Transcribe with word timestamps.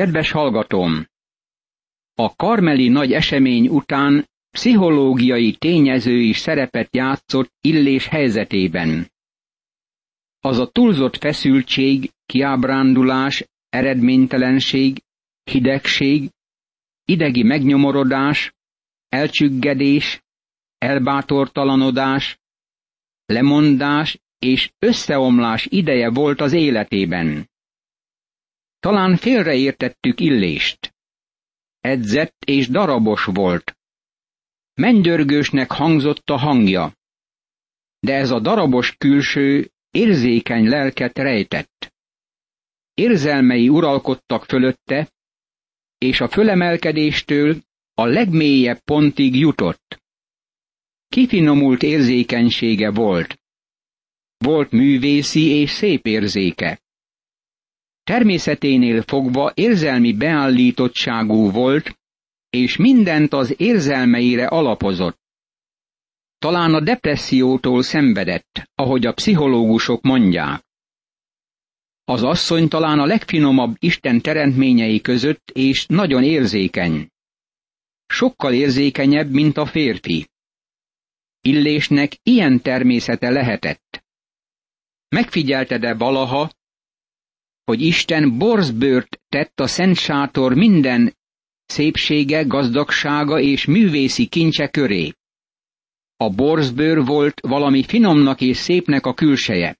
Kedves 0.00 0.30
hallgatóm! 0.30 1.06
A 2.14 2.34
karmeli 2.36 2.88
nagy 2.88 3.12
esemény 3.12 3.68
után 3.68 4.28
pszichológiai 4.50 5.56
tényező 5.56 6.20
is 6.20 6.38
szerepet 6.38 6.96
játszott 6.96 7.52
Illés 7.60 8.06
helyzetében. 8.06 9.12
Az 10.38 10.58
a 10.58 10.70
túlzott 10.70 11.16
feszültség, 11.16 12.10
kiábrándulás, 12.26 13.44
eredménytelenség, 13.68 15.02
hidegség, 15.42 16.30
idegi 17.04 17.42
megnyomorodás, 17.42 18.54
elcsüggedés, 19.08 20.22
elbátortalanodás, 20.78 22.38
lemondás 23.26 24.18
és 24.38 24.72
összeomlás 24.78 25.66
ideje 25.66 26.10
volt 26.10 26.40
az 26.40 26.52
életében. 26.52 27.49
Talán 28.80 29.16
félreértettük 29.16 30.20
Illést. 30.20 30.94
Edzett 31.80 32.44
és 32.44 32.68
darabos 32.68 33.24
volt. 33.24 33.76
Mennydörgősnek 34.74 35.70
hangzott 35.70 36.30
a 36.30 36.36
hangja. 36.36 36.94
De 37.98 38.14
ez 38.14 38.30
a 38.30 38.40
darabos 38.40 38.96
külső 38.96 39.70
érzékeny 39.90 40.68
lelket 40.68 41.18
rejtett. 41.18 41.94
Érzelmei 42.94 43.68
uralkodtak 43.68 44.44
fölötte, 44.44 45.12
és 45.98 46.20
a 46.20 46.28
fölemelkedéstől 46.28 47.62
a 47.94 48.04
legmélyebb 48.04 48.78
pontig 48.78 49.34
jutott. 49.34 50.02
Kifinomult 51.08 51.82
érzékenysége 51.82 52.90
volt. 52.90 53.40
Volt 54.36 54.70
művészi 54.70 55.48
és 55.48 55.70
szép 55.70 56.06
érzéke. 56.06 56.79
Természeténél 58.10 59.02
fogva 59.02 59.52
érzelmi 59.54 60.12
beállítottságú 60.12 61.50
volt, 61.50 61.98
és 62.48 62.76
mindent 62.76 63.32
az 63.32 63.60
érzelmeire 63.60 64.46
alapozott. 64.46 65.20
Talán 66.38 66.74
a 66.74 66.80
depressziótól 66.80 67.82
szenvedett, 67.82 68.70
ahogy 68.74 69.06
a 69.06 69.12
pszichológusok 69.12 70.02
mondják. 70.02 70.64
Az 72.04 72.22
asszony 72.22 72.68
talán 72.68 72.98
a 72.98 73.04
legfinomabb 73.04 73.76
Isten 73.78 74.20
teremtményei 74.20 75.00
között, 75.00 75.50
és 75.50 75.86
nagyon 75.86 76.24
érzékeny. 76.24 77.08
Sokkal 78.06 78.52
érzékenyebb, 78.52 79.30
mint 79.30 79.56
a 79.56 79.66
férfi. 79.66 80.28
Illésnek 81.40 82.12
ilyen 82.22 82.62
természete 82.62 83.30
lehetett. 83.30 84.04
Megfigyelted-e 85.08 85.94
valaha, 85.94 86.50
hogy 87.70 87.82
Isten 87.82 88.38
borzbőrt 88.38 89.20
tett 89.28 89.60
a 89.60 89.66
Szent 89.66 89.96
Sátor 89.96 90.54
minden 90.54 91.16
szépsége, 91.66 92.42
gazdagsága 92.42 93.40
és 93.40 93.64
művészi 93.64 94.26
kincse 94.26 94.68
köré. 94.68 95.12
A 96.16 96.30
borzbőr 96.30 97.04
volt 97.04 97.40
valami 97.40 97.82
finomnak 97.82 98.40
és 98.40 98.56
szépnek 98.56 99.06
a 99.06 99.14
külseje. 99.14 99.78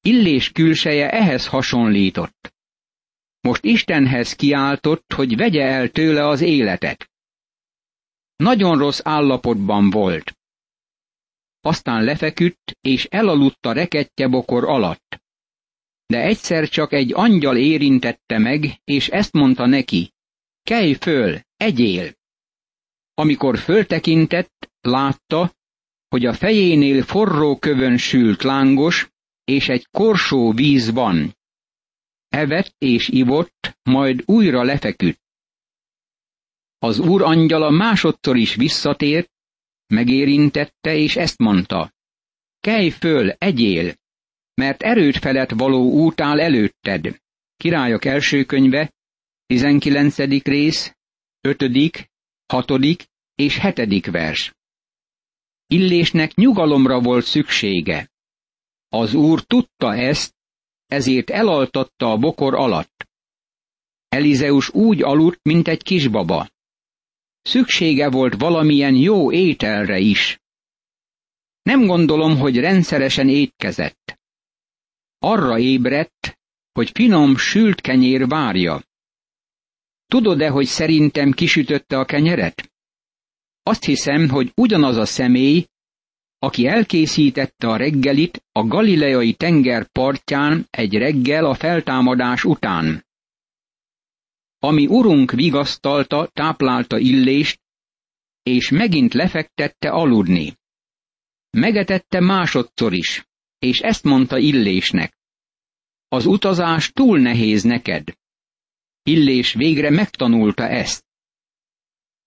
Illés 0.00 0.50
külseje 0.52 1.10
ehhez 1.10 1.46
hasonlított. 1.46 2.54
Most 3.40 3.64
Istenhez 3.64 4.32
kiáltott, 4.32 5.12
hogy 5.12 5.36
vegye 5.36 5.62
el 5.62 5.88
tőle 5.88 6.26
az 6.26 6.40
életet. 6.40 7.10
Nagyon 8.36 8.78
rossz 8.78 9.00
állapotban 9.02 9.90
volt. 9.90 10.36
Aztán 11.60 12.04
lefeküdt, 12.04 12.76
és 12.80 13.04
elaludt 13.04 13.66
a 13.66 13.72
rekettye 13.72 14.28
bokor 14.28 14.64
alatt. 14.64 15.23
De 16.06 16.22
egyszer 16.22 16.68
csak 16.68 16.92
egy 16.92 17.12
angyal 17.14 17.56
érintette 17.56 18.38
meg, 18.38 18.80
és 18.84 19.08
ezt 19.08 19.32
mondta 19.32 19.66
neki, 19.66 20.12
kelj 20.62 20.92
föl, 20.92 21.40
egyél! 21.56 22.14
Amikor 23.14 23.58
föltekintett, 23.58 24.70
látta, 24.80 25.54
hogy 26.08 26.26
a 26.26 26.32
fejénél 26.32 27.02
forró 27.02 27.58
kövön 27.58 27.96
sült 27.96 28.42
lángos, 28.42 29.08
és 29.44 29.68
egy 29.68 29.86
korsó 29.90 30.52
víz 30.52 30.90
van. 30.90 31.36
Evett 32.28 32.74
és 32.78 33.08
ivott, 33.08 33.78
majd 33.82 34.22
újra 34.26 34.62
lefeküdt. 34.62 35.22
Az 36.78 36.98
úr 36.98 37.22
angyala 37.22 37.70
másodszor 37.70 38.36
is 38.36 38.54
visszatért, 38.54 39.30
megérintette, 39.86 40.94
és 40.94 41.16
ezt 41.16 41.38
mondta. 41.38 41.92
Kelj 42.60 42.90
föl, 42.90 43.30
egyél, 43.30 43.94
mert 44.54 44.82
erőt 44.82 45.18
felett 45.18 45.50
való 45.50 45.90
út 45.90 46.20
áll 46.20 46.40
előtted. 46.40 47.20
Királyok 47.56 48.04
első 48.04 48.44
könyve, 48.44 48.92
19. 49.46 50.16
rész, 50.42 50.96
5., 51.40 52.08
6. 52.46 52.70
és 53.34 53.60
7. 53.60 54.06
vers. 54.06 54.54
Illésnek 55.66 56.34
nyugalomra 56.34 57.00
volt 57.00 57.24
szüksége. 57.24 58.10
Az 58.88 59.14
úr 59.14 59.40
tudta 59.40 59.94
ezt, 59.94 60.34
ezért 60.86 61.30
elaltatta 61.30 62.10
a 62.10 62.18
bokor 62.18 62.54
alatt. 62.54 63.08
Elizeus 64.08 64.70
úgy 64.74 65.02
aludt, 65.02 65.40
mint 65.42 65.68
egy 65.68 65.82
kisbaba. 65.82 66.48
Szüksége 67.42 68.10
volt 68.10 68.34
valamilyen 68.34 68.94
jó 68.94 69.32
ételre 69.32 69.98
is. 69.98 70.40
Nem 71.62 71.86
gondolom, 71.86 72.38
hogy 72.38 72.58
rendszeresen 72.58 73.28
étkezett. 73.28 74.18
Arra 75.26 75.58
ébredt, 75.58 76.38
hogy 76.72 76.90
finom 76.94 77.36
sült 77.36 77.80
kenyér 77.80 78.26
várja. 78.28 78.82
Tudod-e, 80.06 80.48
hogy 80.48 80.66
szerintem 80.66 81.32
kisütötte 81.32 81.98
a 81.98 82.04
kenyeret? 82.04 82.72
Azt 83.62 83.84
hiszem, 83.84 84.28
hogy 84.28 84.52
ugyanaz 84.54 84.96
a 84.96 85.04
személy, 85.04 85.66
aki 86.38 86.66
elkészítette 86.66 87.68
a 87.68 87.76
reggelit 87.76 88.44
a 88.52 88.62
galileai 88.66 89.34
tenger 89.34 89.88
partján 89.88 90.66
egy 90.70 90.94
reggel 90.94 91.44
a 91.44 91.54
feltámadás 91.54 92.44
után. 92.44 93.06
Ami 94.58 94.86
urunk 94.86 95.30
vigasztalta, 95.30 96.26
táplálta 96.32 96.98
illést, 96.98 97.60
és 98.42 98.70
megint 98.70 99.14
lefektette 99.14 99.90
aludni. 99.90 100.58
Megetette 101.50 102.20
másodszor 102.20 102.92
is, 102.92 103.24
és 103.64 103.80
ezt 103.80 104.04
mondta 104.04 104.38
illésnek. 104.38 105.18
Az 106.08 106.26
utazás 106.26 106.90
túl 106.92 107.18
nehéz 107.18 107.62
neked. 107.62 108.16
Illés 109.02 109.52
végre 109.52 109.90
megtanulta 109.90 110.68
ezt. 110.68 111.04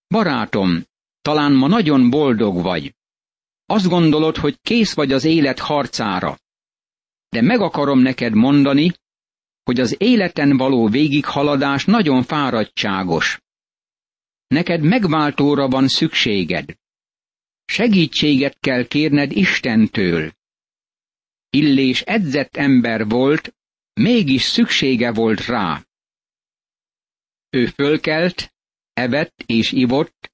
Barátom, 0.07 0.83
talán 1.21 1.53
ma 1.53 1.67
nagyon 1.67 2.09
boldog 2.09 2.61
vagy. 2.61 2.95
Azt 3.65 3.87
gondolod, 3.87 4.37
hogy 4.37 4.59
kész 4.61 4.93
vagy 4.93 5.11
az 5.11 5.23
élet 5.23 5.59
harcára. 5.59 6.39
De 7.29 7.41
meg 7.41 7.59
akarom 7.61 7.99
neked 7.99 8.33
mondani, 8.33 8.93
hogy 9.63 9.79
az 9.79 9.95
életen 9.97 10.57
való 10.57 10.87
végighaladás 10.87 11.85
nagyon 11.85 12.23
fáradtságos. 12.23 13.41
Neked 14.47 14.81
megváltóra 14.81 15.67
van 15.67 15.87
szükséged. 15.87 16.75
Segítséget 17.65 18.59
kell 18.59 18.87
kérned 18.87 19.31
Istentől. 19.31 20.31
Illés 21.49 22.01
edzett 22.01 22.55
ember 22.55 23.07
volt, 23.07 23.55
mégis 23.93 24.41
szüksége 24.41 25.11
volt 25.11 25.45
rá. 25.45 25.85
Ő 27.49 27.65
fölkelt, 27.65 28.53
evett 28.93 29.43
és 29.45 29.71
ivott, 29.71 30.31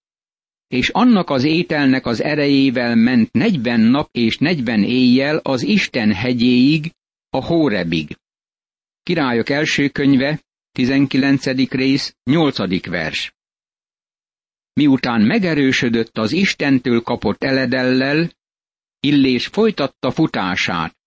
és 0.68 0.90
annak 0.90 1.30
az 1.30 1.44
ételnek 1.44 2.06
az 2.06 2.22
erejével 2.22 2.96
ment 2.96 3.32
negyven 3.32 3.80
nap 3.80 4.10
és 4.12 4.38
negyven 4.38 4.84
éjjel 4.84 5.38
az 5.38 5.62
Isten 5.62 6.14
hegyéig, 6.14 6.92
a 7.30 7.46
Hórebig. 7.46 8.18
Királyok 9.04 9.50
első 9.50 9.90
könyve, 9.90 10.42
19. 10.72 11.46
rész, 11.70 12.16
8. 12.24 12.86
vers. 12.88 13.34
Miután 14.74 15.22
megerősödött 15.22 16.18
az 16.18 16.32
Istentől 16.32 17.02
kapott 17.02 17.44
eledellel, 17.44 18.32
Illés 19.00 19.48
folytatta 19.48 20.12
futását. 20.12 20.98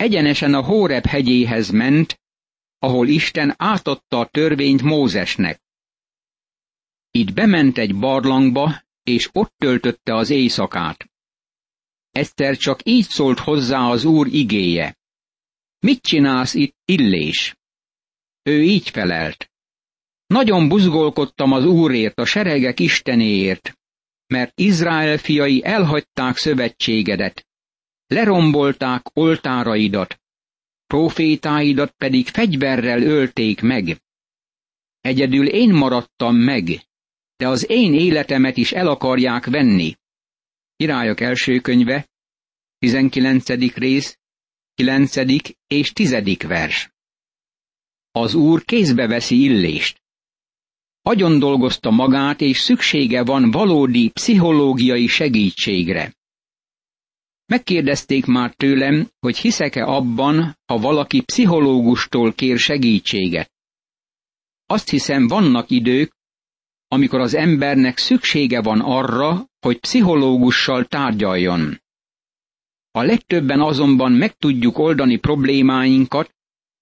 Egyenesen 0.00 0.54
a 0.54 0.62
Hóreb 0.62 1.06
hegyéhez 1.06 1.70
ment, 1.70 2.20
ahol 2.78 3.08
Isten 3.08 3.54
átadta 3.56 4.18
a 4.18 4.26
törvényt 4.26 4.82
Mózesnek. 4.82 5.62
Itt 7.10 7.32
bement 7.32 7.78
egy 7.78 7.94
barlangba, 7.98 8.82
és 9.02 9.28
ott 9.32 9.54
töltötte 9.56 10.14
az 10.14 10.30
éjszakát. 10.30 11.10
Egyszer 12.10 12.56
csak 12.56 12.80
így 12.82 13.08
szólt 13.08 13.38
hozzá 13.38 13.80
az 13.80 14.04
úr 14.04 14.26
igéje. 14.26 14.96
Mit 15.78 16.02
csinálsz 16.02 16.54
itt, 16.54 16.76
Illés? 16.84 17.56
Ő 18.42 18.62
így 18.62 18.90
felelt. 18.90 19.50
Nagyon 20.26 20.68
buzgolkodtam 20.68 21.52
az 21.52 21.64
úrért, 21.64 22.18
a 22.18 22.24
seregek 22.24 22.80
istenéért, 22.80 23.78
mert 24.26 24.60
Izrael 24.60 25.18
fiai 25.18 25.64
elhagyták 25.64 26.36
szövetségedet, 26.36 27.48
lerombolták 28.10 29.02
oltáraidat, 29.12 30.20
profétáidat 30.86 31.90
pedig 31.90 32.26
fegyverrel 32.26 33.02
ölték 33.02 33.60
meg. 33.60 34.02
Egyedül 35.00 35.48
én 35.48 35.72
maradtam 35.72 36.36
meg, 36.36 36.64
de 37.36 37.48
az 37.48 37.70
én 37.70 37.94
életemet 37.94 38.56
is 38.56 38.72
el 38.72 38.88
akarják 38.88 39.46
venni. 39.46 39.96
Királyok 40.76 41.20
első 41.20 41.60
könyve, 41.60 42.08
19. 42.78 43.74
rész, 43.74 44.18
9. 44.74 45.16
és 45.66 45.92
10. 45.92 46.36
vers. 46.46 46.92
Az 48.10 48.34
úr 48.34 48.64
kézbe 48.64 49.06
veszi 49.06 49.42
illést. 49.42 50.02
Agyon 51.02 51.38
dolgozta 51.38 51.90
magát, 51.90 52.40
és 52.40 52.58
szüksége 52.58 53.24
van 53.24 53.50
valódi 53.50 54.10
pszichológiai 54.10 55.06
segítségre. 55.06 56.18
Megkérdezték 57.50 58.26
már 58.26 58.54
tőlem, 58.54 59.10
hogy 59.20 59.36
hiszek-e 59.36 59.84
abban, 59.84 60.58
ha 60.66 60.78
valaki 60.78 61.22
pszichológustól 61.22 62.32
kér 62.32 62.58
segítséget. 62.58 63.52
Azt 64.66 64.90
hiszem, 64.90 65.26
vannak 65.26 65.70
idők, 65.70 66.12
amikor 66.88 67.20
az 67.20 67.34
embernek 67.34 67.98
szüksége 67.98 68.62
van 68.62 68.80
arra, 68.80 69.46
hogy 69.60 69.78
pszichológussal 69.78 70.84
tárgyaljon. 70.84 71.80
A 72.90 73.02
legtöbben 73.02 73.60
azonban 73.60 74.12
meg 74.12 74.36
tudjuk 74.36 74.78
oldani 74.78 75.16
problémáinkat, 75.16 76.34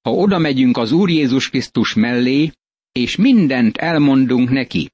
ha 0.02 0.10
oda 0.10 0.38
megyünk 0.38 0.76
az 0.76 0.92
Úr 0.92 1.10
Jézus 1.10 1.48
Krisztus 1.48 1.94
mellé, 1.94 2.52
és 2.92 3.16
mindent 3.16 3.76
elmondunk 3.76 4.50
neki. 4.50 4.90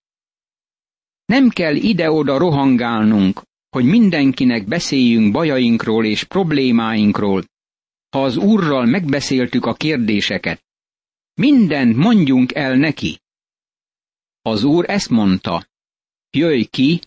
Nem 1.24 1.48
kell 1.48 1.74
ide-oda 1.74 2.38
rohangálnunk, 2.38 3.42
hogy 3.74 3.84
mindenkinek 3.84 4.66
beszéljünk 4.66 5.32
bajainkról 5.32 6.04
és 6.04 6.24
problémáinkról, 6.24 7.44
ha 8.10 8.22
az 8.22 8.36
Úrral 8.36 8.84
megbeszéltük 8.84 9.64
a 9.64 9.74
kérdéseket. 9.74 10.64
Mindent 11.34 11.96
mondjunk 11.96 12.54
el 12.54 12.76
neki. 12.76 13.20
Az 14.42 14.64
Úr 14.64 14.90
ezt 14.90 15.10
mondta, 15.10 15.66
jöjj 16.30 16.62
ki, 16.62 17.00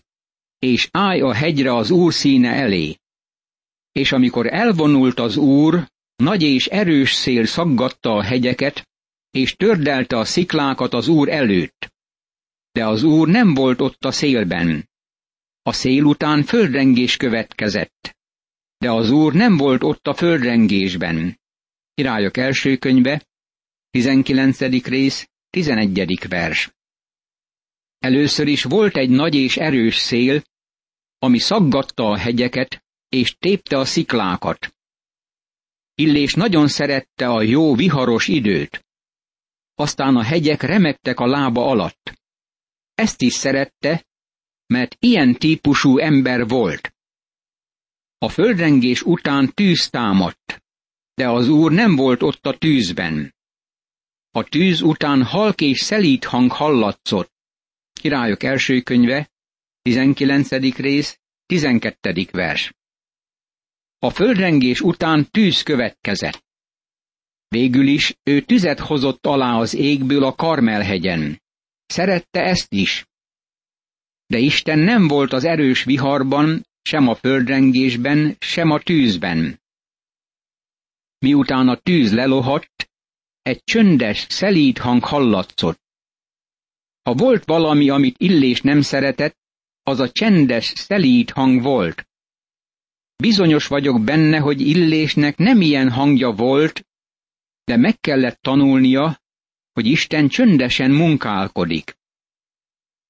és 0.58 0.88
állj 0.90 1.20
a 1.20 1.34
hegyre 1.34 1.74
az 1.74 1.90
Úr 1.90 2.12
színe 2.14 2.50
elé. 2.50 2.96
És 3.92 4.12
amikor 4.12 4.46
elvonult 4.46 5.18
az 5.18 5.36
Úr, 5.36 5.88
nagy 6.16 6.42
és 6.42 6.66
erős 6.66 7.12
szél 7.12 7.44
szaggatta 7.44 8.10
a 8.10 8.22
hegyeket, 8.22 8.88
és 9.30 9.56
tördelte 9.56 10.18
a 10.18 10.24
sziklákat 10.24 10.94
az 10.94 11.08
Úr 11.08 11.28
előtt. 11.28 11.92
De 12.72 12.86
az 12.86 13.02
Úr 13.02 13.28
nem 13.28 13.54
volt 13.54 13.80
ott 13.80 14.04
a 14.04 14.10
szélben. 14.12 14.88
A 15.68 15.72
szél 15.72 16.04
után 16.04 16.42
földrengés 16.42 17.16
következett. 17.16 18.16
De 18.78 18.90
az 18.90 19.10
Úr 19.10 19.32
nem 19.32 19.56
volt 19.56 19.82
ott 19.82 20.06
a 20.06 20.14
földrengésben. 20.14 21.40
Királyok 21.94 22.36
első 22.36 22.76
könyve, 22.76 23.26
19. 23.90 24.60
rész, 24.84 25.28
11. 25.50 26.28
vers. 26.28 26.72
Először 27.98 28.46
is 28.46 28.62
volt 28.62 28.96
egy 28.96 29.10
nagy 29.10 29.34
és 29.34 29.56
erős 29.56 29.96
szél, 29.96 30.42
ami 31.18 31.38
szaggatta 31.38 32.10
a 32.10 32.16
hegyeket, 32.16 32.84
és 33.08 33.36
tépte 33.38 33.78
a 33.78 33.84
sziklákat. 33.84 34.74
Illés 35.94 36.34
nagyon 36.34 36.68
szerette 36.68 37.28
a 37.28 37.42
jó 37.42 37.74
viharos 37.74 38.28
időt. 38.28 38.86
Aztán 39.74 40.16
a 40.16 40.22
hegyek 40.22 40.62
remektek 40.62 41.20
a 41.20 41.26
lába 41.26 41.66
alatt. 41.66 42.12
Ezt 42.94 43.22
is 43.22 43.32
szerette, 43.32 44.06
mert 44.68 44.96
ilyen 44.98 45.34
típusú 45.34 45.98
ember 45.98 46.48
volt. 46.48 46.94
A 48.18 48.28
földrengés 48.28 49.02
után 49.02 49.54
tűz 49.54 49.90
támadt, 49.90 50.62
de 51.14 51.28
az 51.28 51.48
úr 51.48 51.72
nem 51.72 51.96
volt 51.96 52.22
ott 52.22 52.46
a 52.46 52.58
tűzben. 52.58 53.34
A 54.30 54.44
tűz 54.44 54.80
után 54.80 55.22
halk 55.22 55.60
és 55.60 55.78
szelít 55.78 56.24
hang 56.24 56.50
hallatszott. 56.50 57.32
Királyok 57.92 58.42
első 58.42 58.80
könyve, 58.80 59.30
19. 59.82 60.50
rész, 60.76 61.20
12. 61.46 62.26
vers. 62.30 62.74
A 63.98 64.10
földrengés 64.10 64.80
után 64.80 65.30
tűz 65.30 65.62
következett. 65.62 66.46
Végül 67.48 67.86
is 67.86 68.18
ő 68.22 68.40
tüzet 68.40 68.78
hozott 68.78 69.26
alá 69.26 69.58
az 69.58 69.74
égből 69.74 70.24
a 70.24 70.34
Karmelhegyen. 70.34 71.42
Szerette 71.86 72.40
ezt 72.40 72.72
is. 72.72 73.06
De 74.28 74.38
Isten 74.38 74.78
nem 74.78 75.08
volt 75.08 75.32
az 75.32 75.44
erős 75.44 75.84
viharban, 75.84 76.66
sem 76.82 77.08
a 77.08 77.14
földrengésben, 77.14 78.36
sem 78.38 78.70
a 78.70 78.78
tűzben. 78.78 79.60
Miután 81.18 81.68
a 81.68 81.76
tűz 81.76 82.12
lelohott, 82.12 82.90
egy 83.42 83.64
csöndes, 83.64 84.26
szelíd 84.28 84.78
hang 84.78 85.04
hallatszott. 85.04 85.80
Ha 87.02 87.14
volt 87.14 87.44
valami, 87.44 87.88
amit 87.88 88.18
Illés 88.18 88.60
nem 88.60 88.80
szeretett, 88.80 89.36
az 89.82 90.00
a 90.00 90.10
csendes, 90.10 90.72
szelíd 90.76 91.30
hang 91.30 91.62
volt. 91.62 92.08
Bizonyos 93.16 93.66
vagyok 93.66 94.04
benne, 94.04 94.38
hogy 94.38 94.60
Illésnek 94.60 95.36
nem 95.36 95.60
ilyen 95.60 95.90
hangja 95.90 96.30
volt, 96.30 96.86
de 97.64 97.76
meg 97.76 98.00
kellett 98.00 98.40
tanulnia, 98.40 99.20
hogy 99.72 99.86
Isten 99.86 100.28
csöndesen 100.28 100.90
munkálkodik. 100.90 101.97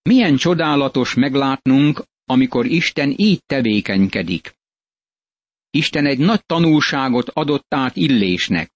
Milyen 0.03 0.37
csodálatos 0.37 1.15
meglátnunk, 1.15 2.03
amikor 2.25 2.67
Isten 2.67 3.15
így 3.17 3.43
tevékenykedik. 3.47 4.57
Isten 5.71 6.07
egy 6.07 6.19
nagy 6.19 6.45
tanulságot 6.47 7.29
adott 7.29 7.75
át 7.75 7.97
Illésnek. 7.97 8.73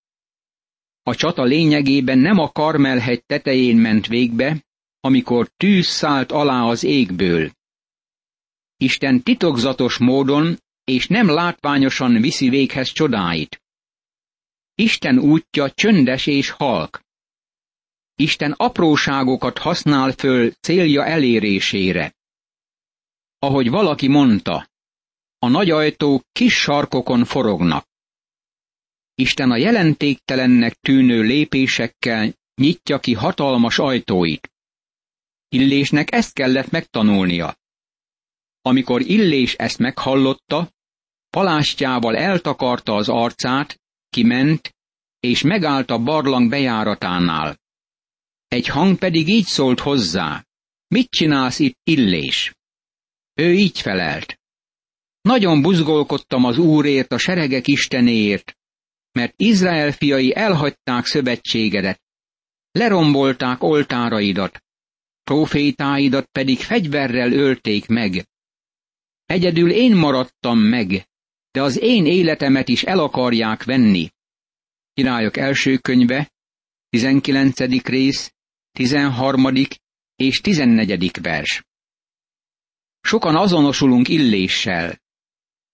A 1.02 1.14
csata 1.14 1.44
lényegében 1.44 2.18
nem 2.18 2.38
a 2.38 2.48
Karmelhegy 2.48 3.24
tetején 3.24 3.76
ment 3.76 4.06
végbe, 4.06 4.64
amikor 5.00 5.48
tűz 5.56 5.86
szállt 5.86 6.32
alá 6.32 6.62
az 6.62 6.84
égből. 6.84 7.50
Isten 8.76 9.22
titokzatos 9.22 9.98
módon 9.98 10.58
és 10.84 11.06
nem 11.06 11.28
látványosan 11.28 12.20
viszi 12.20 12.48
véghez 12.48 12.88
csodáit. 12.92 13.62
Isten 14.74 15.18
útja 15.18 15.70
csöndes 15.70 16.26
és 16.26 16.50
halk. 16.50 17.00
Isten 18.22 18.52
apróságokat 18.52 19.58
használ 19.58 20.12
föl 20.12 20.52
célja 20.52 21.04
elérésére. 21.04 22.14
Ahogy 23.38 23.70
valaki 23.70 24.08
mondta, 24.08 24.68
a 25.38 25.48
nagy 25.48 25.70
ajtók 25.70 26.22
kis 26.32 26.54
sarkokon 26.54 27.24
forognak. 27.24 27.86
Isten 29.14 29.50
a 29.50 29.56
jelentéktelennek 29.56 30.74
tűnő 30.74 31.22
lépésekkel 31.22 32.34
nyitja 32.54 32.98
ki 32.98 33.12
hatalmas 33.12 33.78
ajtóit. 33.78 34.52
Illésnek 35.48 36.12
ezt 36.12 36.32
kellett 36.32 36.70
megtanulnia. 36.70 37.56
Amikor 38.60 39.00
Illés 39.00 39.54
ezt 39.54 39.78
meghallotta, 39.78 40.70
palástjával 41.30 42.16
eltakarta 42.16 42.94
az 42.94 43.08
arcát, 43.08 43.80
kiment, 44.10 44.74
és 45.20 45.42
megállt 45.42 45.90
a 45.90 45.98
barlang 45.98 46.48
bejáratánál. 46.48 47.60
Egy 48.52 48.66
hang 48.66 48.98
pedig 48.98 49.28
így 49.28 49.44
szólt 49.44 49.80
hozzá, 49.80 50.46
mit 50.86 51.10
csinálsz 51.10 51.58
itt 51.58 51.78
Illés? 51.82 52.54
Ő 53.34 53.52
így 53.52 53.80
felelt. 53.80 54.40
Nagyon 55.20 55.62
buzgolkodtam 55.62 56.44
az 56.44 56.58
Úrért, 56.58 57.12
a 57.12 57.18
seregek 57.18 57.66
Istenéért, 57.66 58.56
mert 59.12 59.34
Izrael 59.36 59.92
fiai 59.92 60.34
elhagyták 60.34 61.04
szövetségedet, 61.04 62.02
lerombolták 62.70 63.62
oltáraidat, 63.62 64.62
profétáidat 65.22 66.26
pedig 66.26 66.58
fegyverrel 66.58 67.32
ölték 67.32 67.86
meg. 67.86 68.28
Egyedül 69.24 69.70
én 69.70 69.96
maradtam 69.96 70.58
meg, 70.58 71.08
de 71.50 71.62
az 71.62 71.80
én 71.80 72.06
életemet 72.06 72.68
is 72.68 72.82
el 72.82 72.98
akarják 72.98 73.64
venni. 73.64 74.10
Királyok 74.92 75.36
első 75.36 75.78
könyve, 75.78 76.32
19. 76.88 77.58
rész, 77.84 78.32
13. 78.72 79.52
és 80.16 80.40
14. 80.40 81.20
vers. 81.22 81.64
Sokan 83.00 83.36
azonosulunk 83.36 84.08
illéssel. 84.08 85.00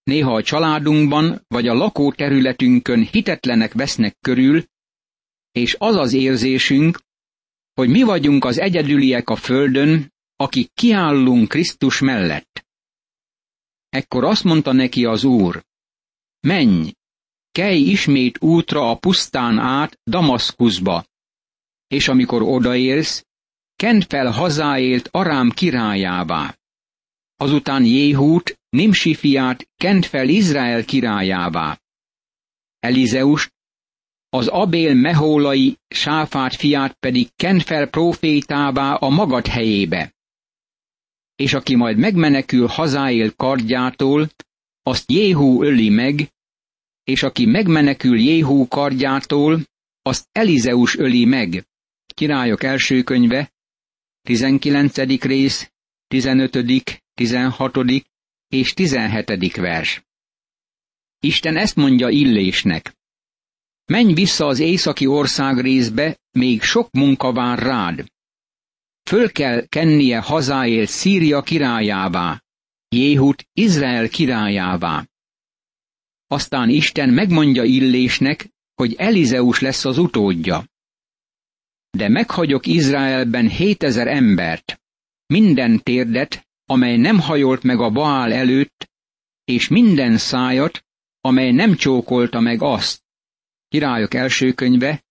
Néha 0.03 0.35
a 0.35 0.43
családunkban 0.43 1.43
vagy 1.47 1.67
a 1.67 1.73
lakóterületünkön 1.73 3.03
hitetlenek 3.03 3.73
vesznek 3.73 4.17
körül, 4.19 4.63
és 5.51 5.75
az 5.79 5.95
az 5.95 6.13
érzésünk, 6.13 6.99
hogy 7.73 7.89
mi 7.89 8.03
vagyunk 8.03 8.45
az 8.45 8.59
egyedüliek 8.59 9.29
a 9.29 9.35
földön, 9.35 10.13
akik 10.35 10.73
kiállunk 10.73 11.47
Krisztus 11.47 11.99
mellett. 11.99 12.65
Ekkor 13.89 14.23
azt 14.23 14.43
mondta 14.43 14.71
neki 14.71 15.05
az 15.05 15.23
Úr, 15.23 15.65
menj, 16.39 16.91
kelj 17.51 17.79
ismét 17.79 18.41
útra 18.41 18.89
a 18.89 18.97
pusztán 18.97 19.57
át 19.57 19.99
Damaszkuszba, 20.03 21.05
és 21.89 22.07
amikor 22.07 22.41
odaérsz, 22.41 23.25
kent 23.75 24.05
fel 24.05 24.31
hazáélt 24.31 25.07
Arám 25.11 25.49
királyává. 25.49 26.57
Azután 27.35 27.85
Jéhút, 27.85 28.59
Nimsi 28.69 29.13
fiát 29.15 29.67
kent 29.75 30.05
fel 30.05 30.29
Izrael 30.29 30.85
királyává. 30.85 31.79
Elizeust, 32.79 33.53
az 34.29 34.47
Abél 34.47 34.93
mehólai 34.93 35.77
sáfát 35.87 36.55
fiát 36.55 36.93
pedig 36.93 37.29
ken 37.35 37.59
fel 37.59 37.87
profétává 37.87 38.93
a 38.93 39.09
magad 39.09 39.47
helyébe. 39.47 40.13
És 41.35 41.53
aki 41.53 41.75
majd 41.75 41.97
megmenekül 41.97 42.67
hazáél 42.67 43.35
kardjától, 43.35 44.29
azt 44.83 45.11
Jéhú 45.11 45.63
öli 45.63 45.89
meg, 45.89 46.31
és 47.03 47.23
aki 47.23 47.45
megmenekül 47.45 48.19
Jéhú 48.19 48.67
kardjától, 48.67 49.63
azt 50.01 50.27
Elizeus 50.31 50.95
öli 50.97 51.25
meg. 51.25 51.67
Királyok 52.19 52.63
első 52.63 53.03
könyve, 53.03 53.51
19. 54.21 54.97
rész, 55.21 55.71
15., 56.07 57.03
16. 57.13 57.77
és 58.47 58.73
17. 58.73 59.55
vers. 59.55 60.03
Isten 61.19 61.57
ezt 61.57 61.75
mondja 61.75 62.09
Illésnek. 62.09 62.97
Menj 63.85 64.13
vissza 64.13 64.45
az 64.45 64.59
északi 64.59 65.05
ország 65.05 65.59
részbe, 65.59 66.19
még 66.31 66.61
sok 66.61 66.91
munka 66.91 67.33
vár 67.33 67.59
rád. 67.59 68.11
Föl 69.03 69.31
kell 69.31 69.65
kennie 69.67 70.19
hazáért 70.19 70.89
Szíria 70.89 71.41
királyává, 71.41 72.43
Jéhut 72.89 73.47
Izrael 73.53 74.09
királyává. 74.09 75.07
Aztán 76.27 76.69
Isten 76.69 77.09
megmondja 77.09 77.63
Illésnek, 77.63 78.49
hogy 78.75 78.93
Elizeus 78.93 79.59
lesz 79.59 79.85
az 79.85 79.97
utódja. 79.97 80.68
De 81.89 82.09
meghagyok 82.09 82.65
Izraelben 82.65 83.49
hétezer 83.49 84.07
embert, 84.07 84.81
minden 85.25 85.83
térdet, 85.83 86.47
amely 86.65 86.97
nem 86.97 87.19
hajolt 87.19 87.63
meg 87.63 87.79
a 87.79 87.89
Baál 87.89 88.33
előtt, 88.33 88.89
és 89.45 89.67
minden 89.67 90.17
szájat, 90.17 90.85
amely 91.21 91.51
nem 91.51 91.75
csókolta 91.75 92.39
meg 92.39 92.61
azt. 92.61 93.03
Királyok 93.67 94.13
első 94.13 94.53
könyve, 94.53 95.03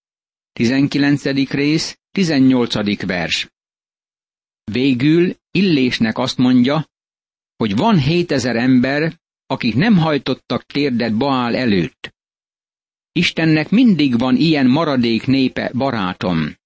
19. 0.51 1.23
rész, 1.51 1.99
18. 2.11 3.05
vers. 3.05 3.49
Végül 4.63 5.35
Illésnek 5.51 6.17
azt 6.17 6.37
mondja, 6.37 6.87
hogy 7.55 7.75
van 7.75 7.99
hétezer 7.99 8.55
ember, 8.55 9.19
akik 9.45 9.75
nem 9.75 9.97
hajtottak 9.97 10.63
térdet 10.63 11.17
Baál 11.17 11.55
előtt. 11.55 12.15
Istennek 13.11 13.69
mindig 13.69 14.17
van 14.17 14.35
ilyen 14.35 14.67
maradék 14.67 15.25
népe, 15.25 15.71
barátom. 15.73 16.57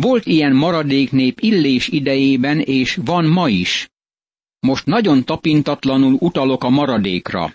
Volt 0.00 0.26
ilyen 0.26 0.54
maradék 0.54 1.10
nép 1.10 1.40
Illés 1.40 1.88
idejében, 1.88 2.60
és 2.60 2.98
van 3.04 3.24
ma 3.24 3.48
is. 3.48 3.90
Most 4.60 4.86
nagyon 4.86 5.24
tapintatlanul 5.24 6.12
utalok 6.12 6.64
a 6.64 6.68
maradékra, 6.68 7.54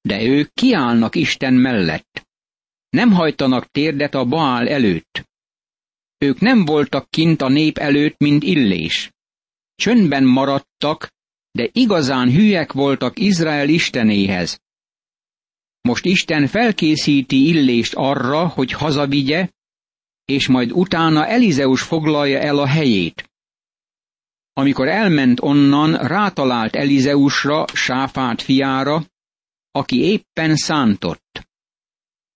de 0.00 0.22
ők 0.22 0.54
kiállnak 0.54 1.14
Isten 1.14 1.54
mellett. 1.54 2.26
Nem 2.88 3.12
hajtanak 3.12 3.70
térdet 3.70 4.14
a 4.14 4.24
Baál 4.24 4.68
előtt. 4.68 5.28
Ők 6.18 6.40
nem 6.40 6.64
voltak 6.64 7.10
kint 7.10 7.40
a 7.42 7.48
nép 7.48 7.78
előtt, 7.78 8.18
mint 8.18 8.42
Illés. 8.42 9.12
Csöndben 9.74 10.24
maradtak, 10.24 11.10
de 11.50 11.68
igazán 11.72 12.30
hülyek 12.30 12.72
voltak 12.72 13.18
Izrael 13.18 13.68
istenéhez. 13.68 14.60
Most 15.80 16.04
Isten 16.04 16.46
felkészíti 16.46 17.46
Illést 17.48 17.94
arra, 17.94 18.48
hogy 18.48 18.72
hazavigye, 18.72 19.48
és 20.24 20.48
majd 20.48 20.72
utána 20.72 21.26
Elizeus 21.26 21.82
foglalja 21.82 22.38
el 22.38 22.58
a 22.58 22.66
helyét. 22.66 23.30
Amikor 24.52 24.88
elment 24.88 25.40
onnan, 25.42 25.96
rátalált 25.96 26.76
Elizeusra, 26.76 27.64
Sáfát 27.72 28.42
fiára, 28.42 29.04
aki 29.70 30.00
éppen 30.00 30.56
szántott. 30.56 31.48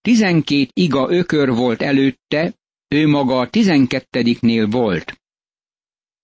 Tizenkét 0.00 0.70
iga 0.72 1.10
ökör 1.10 1.48
volt 1.48 1.82
előtte, 1.82 2.54
ő 2.88 3.06
maga 3.06 3.38
a 3.38 3.48
tizenkettediknél 3.48 4.66
volt. 4.66 5.20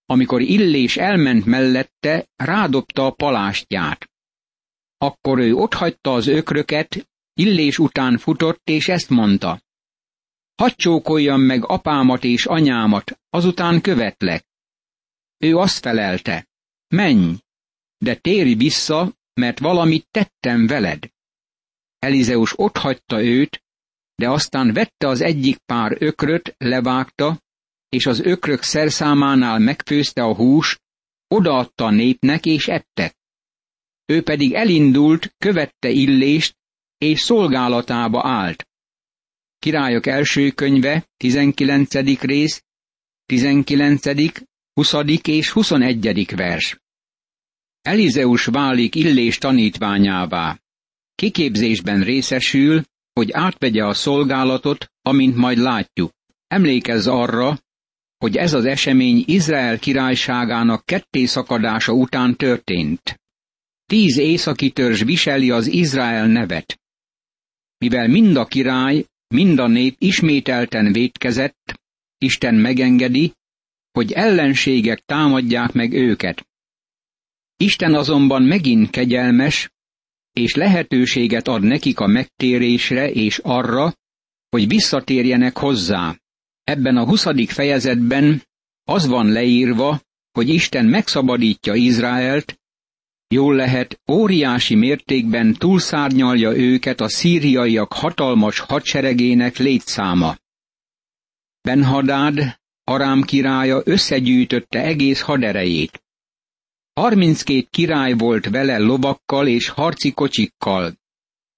Amikor 0.07 0.41
Illés 0.41 0.97
elment 0.97 1.45
mellette, 1.45 2.27
rádobta 2.37 3.07
a 3.07 3.11
palástját. 3.11 4.11
Akkor 4.99 5.39
ő 5.39 5.55
otthagyta 5.55 6.13
az 6.13 6.27
ökröket, 6.27 7.09
Illés 7.35 7.79
után 7.79 8.19
futott, 8.19 8.61
és 8.65 8.89
ezt 8.89 9.11
mondta. 9.11 9.61
Hadd 10.63 10.77
csókoljam 10.77 11.41
meg 11.41 11.65
apámat 11.65 12.25
és 12.25 12.47
anyámat, 12.47 13.21
azután 13.31 13.81
követlek. 13.81 14.47
Ő 15.39 15.57
azt 15.57 15.79
felelte, 15.79 16.49
menj, 16.89 17.35
de 17.99 18.15
térj 18.15 18.55
vissza, 18.55 19.15
mert 19.35 19.59
valamit 19.59 20.07
tettem 20.11 20.67
veled. 20.67 21.11
Elizeus 21.99 22.59
otthagyta 22.59 23.23
őt, 23.23 23.63
de 24.15 24.31
aztán 24.31 24.73
vette 24.73 25.09
az 25.09 25.21
egyik 25.21 25.59
pár 25.59 25.97
ökröt, 26.03 26.55
levágta, 26.59 27.43
és 27.89 28.07
az 28.07 28.21
ökrök 28.21 28.63
szerszámánál 28.63 29.59
megfőzte 29.59 30.23
a 30.23 30.35
hús, 30.35 30.81
odaadta 31.29 31.85
a 31.85 31.91
népnek, 31.91 32.47
és 32.47 32.67
ettek. 32.67 33.17
Ő 34.05 34.23
pedig 34.23 34.53
elindult, 34.53 35.35
követte 35.39 35.89
Illést, 35.89 36.57
és 36.99 37.21
szolgálatába 37.21 38.29
állt. 38.29 38.67
Királyok 39.63 40.07
első 40.07 40.51
könyve, 40.51 41.09
19. 41.17 41.95
rész, 42.21 42.65
19., 43.27 44.07
20. 44.73 44.95
és 45.23 45.51
21. 45.51 46.35
vers. 46.37 46.81
Elizeus 47.83 48.45
válik 48.45 48.95
Illés 48.95 49.39
tanítványává. 49.39 50.61
Kiképzésben 51.15 52.03
részesül, 52.03 52.83
hogy 53.13 53.33
átvegye 53.33 53.85
a 53.85 53.95
szolgálatot, 53.95 54.93
amint 55.03 55.37
majd 55.37 55.59
látjuk. 55.59 56.13
Emlékezz 56.47 57.07
arra, 57.07 57.59
hogy 58.19 58.37
ez 58.37 58.53
az 58.55 58.65
esemény 58.65 59.23
Izrael 59.27 59.79
királyságának 59.79 60.87
ketté 60.87 61.25
szakadása 61.25 61.93
után 61.93 62.37
történt. 62.37 63.21
Tíz 63.87 64.19
északi 64.19 64.71
törzs 64.71 65.03
viseli 65.03 65.51
az 65.51 65.67
Izrael 65.67 66.27
nevet. 66.27 66.81
Mivel 67.79 68.09
mind 68.09 68.37
a 68.37 68.45
király, 68.47 69.05
mind 69.33 69.59
a 69.59 69.67
nép 69.67 69.95
ismételten 69.99 70.93
védkezett, 70.93 71.81
Isten 72.19 72.55
megengedi, 72.55 73.33
hogy 73.93 74.13
ellenségek 74.13 74.99
támadják 74.99 75.73
meg 75.73 75.93
őket. 75.93 76.47
Isten 77.57 77.95
azonban 77.95 78.43
megint 78.43 78.91
kegyelmes, 78.91 79.71
és 80.33 80.55
lehetőséget 80.55 81.49
ad 81.49 81.63
nekik 81.63 81.99
a 82.01 82.07
megtérésre 82.07 83.11
és 83.11 83.39
arra, 83.39 83.95
hogy 84.49 84.69
visszatérjenek 84.69 85.59
hozzá. 85.59 86.17
Ebben 86.65 86.97
a 86.97 87.07
huszadik 87.07 87.51
fejezetben 87.51 88.43
az 88.85 89.07
van 89.07 89.29
leírva, 89.29 90.01
hogy 90.33 90.49
Isten 90.49 90.87
megszabadítja 90.87 91.75
Izraelt, 91.75 92.61
jól 93.33 93.55
lehet, 93.55 94.01
óriási 94.11 94.75
mértékben 94.75 95.53
túlszárnyalja 95.53 96.57
őket 96.57 97.01
a 97.01 97.09
szíriaiak 97.09 97.93
hatalmas 97.93 98.59
hadseregének 98.59 99.57
létszáma. 99.57 100.37
Benhadád, 101.61 102.61
Arám 102.85 103.23
királya 103.23 103.81
összegyűjtötte 103.85 104.83
egész 104.83 105.21
haderejét. 105.21 106.05
Harminckét 106.93 107.69
király 107.71 108.13
volt 108.13 108.49
vele 108.49 108.79
lovakkal 108.79 109.47
és 109.47 109.69
harci 109.69 110.13
kocsikkal. 110.13 110.97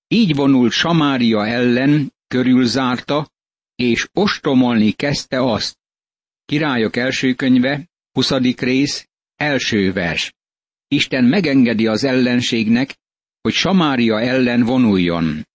Így 0.08 0.34
vonult 0.34 0.72
Samária 0.72 1.46
ellen, 1.46 2.12
körülzárta, 2.28 3.28
és 3.74 4.08
ostromolni 4.12 4.90
kezdte 4.90 5.42
azt. 5.42 5.78
Királyok 6.44 6.96
első 6.96 7.34
könyve, 7.34 7.88
20. 8.12 8.30
rész, 8.56 9.08
első 9.36 9.92
vers. 9.92 10.34
Isten 10.94 11.24
megengedi 11.24 11.86
az 11.86 12.04
ellenségnek, 12.04 12.96
hogy 13.40 13.52
Samária 13.52 14.20
ellen 14.20 14.62
vonuljon. 14.62 15.46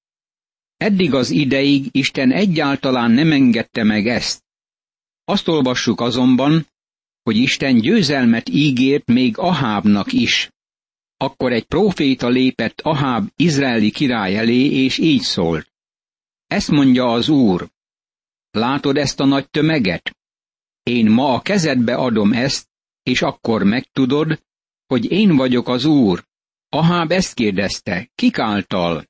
Eddig 0.77 1.13
az 1.13 1.29
ideig 1.29 1.87
Isten 1.91 2.31
egyáltalán 2.31 3.11
nem 3.11 3.31
engedte 3.31 3.83
meg 3.83 4.07
ezt. 4.07 4.43
Azt 5.23 5.47
olvassuk 5.47 6.01
azonban, 6.01 6.67
hogy 7.23 7.37
Isten 7.37 7.77
győzelmet 7.77 8.49
ígért 8.49 9.05
még 9.05 9.37
Ahábnak 9.37 10.11
is. 10.13 10.51
Akkor 11.17 11.51
egy 11.51 11.65
próféta 11.65 12.27
lépett 12.27 12.81
Aháb 12.81 13.29
izraeli 13.35 13.91
király 13.91 14.37
elé, 14.37 14.65
és 14.65 14.97
így 14.97 15.21
szólt. 15.21 15.71
Ezt 16.47 16.71
mondja 16.71 17.11
az 17.11 17.29
Úr. 17.29 17.69
Látod 18.51 18.97
ezt 18.97 19.19
a 19.19 19.25
nagy 19.25 19.49
tömeget? 19.49 20.17
Én 20.83 21.09
ma 21.09 21.33
a 21.33 21.41
kezedbe 21.41 21.95
adom 21.95 22.33
ezt, 22.33 22.67
és 23.03 23.21
akkor 23.21 23.63
megtudod, 23.63 24.43
hogy 24.89 25.11
én 25.11 25.35
vagyok 25.35 25.67
az 25.67 25.85
Úr. 25.85 26.23
Aháb 26.69 27.11
ezt 27.11 27.33
kérdezte, 27.33 28.09
kik 28.15 28.39
által? 28.39 29.07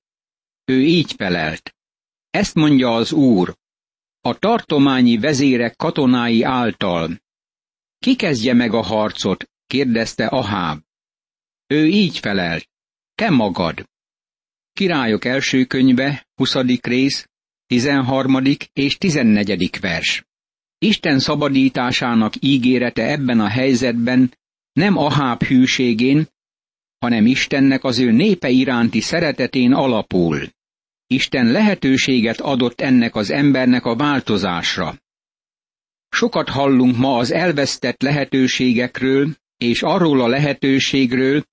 Ő 0.66 0.82
így 0.82 1.14
felelt. 1.14 1.76
Ezt 2.30 2.56
mondja 2.56 2.96
az 2.96 3.12
Úr, 3.12 3.58
a 4.22 4.38
tartományi 4.40 5.18
vezérek 5.18 5.76
katonái 5.76 6.44
által. 6.44 7.22
Ki 8.00 8.16
kezdje 8.16 8.54
meg 8.54 8.74
a 8.74 8.82
harcot? 8.82 9.50
kérdezte 9.68 10.26
Aháb. 10.26 10.84
Ő 11.68 11.88
így 11.88 12.20
felelt, 12.20 12.70
te 13.16 13.30
magad. 13.30 13.90
Királyok 14.74 15.26
első 15.26 15.66
könyve, 15.66 16.28
20. 16.36 16.56
rész, 16.82 17.30
13. 17.66 18.42
és 18.74 18.98
14. 18.98 19.80
vers. 19.80 20.26
Isten 20.78 21.20
szabadításának 21.20 22.34
ígérete 22.40 23.12
ebben 23.12 23.40
a 23.40 23.48
helyzetben 23.48 24.38
nem 24.80 24.98
Aháb 24.98 25.44
hűségén, 25.44 26.28
hanem 27.00 27.26
Istennek 27.26 27.84
az 27.84 28.00
ő 28.00 28.12
népe 28.12 28.50
iránti 28.50 29.00
szeretetén 29.00 29.74
alapul. 29.74 30.48
Isten 31.08 31.52
lehetőséget 31.52 32.40
adott 32.40 32.82
ennek 32.82 33.16
az 33.16 33.30
embernek 33.30 33.86
a 33.86 33.96
változásra. 33.96 34.98
Sokat 36.10 36.50
hallunk 36.50 36.98
ma 36.98 37.18
az 37.18 37.32
elvesztett 37.32 38.02
lehetőségekről, 38.02 39.36
és 39.58 39.82
arról 39.82 40.22
a 40.22 40.28
lehetőségről, 40.28 41.44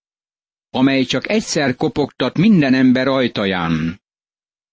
amely 0.70 1.04
csak 1.04 1.28
egyszer 1.28 1.76
kopogtat 1.76 2.38
minden 2.38 2.74
ember 2.74 3.06
ajtaján. 3.06 4.00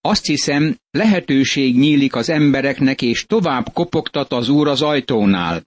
Azt 0.01 0.25
hiszem, 0.25 0.77
lehetőség 0.91 1.77
nyílik 1.77 2.15
az 2.15 2.29
embereknek, 2.29 3.01
és 3.01 3.25
tovább 3.25 3.73
kopogtat 3.73 4.31
az 4.31 4.49
Úr 4.49 4.67
az 4.67 4.81
ajtónál. 4.81 5.63